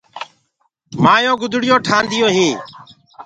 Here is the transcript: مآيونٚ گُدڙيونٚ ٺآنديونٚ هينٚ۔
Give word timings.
مآيونٚ 1.03 1.39
گُدڙيونٚ 1.41 1.83
ٺآنديونٚ 1.87 2.33
هينٚ۔ 2.35 2.59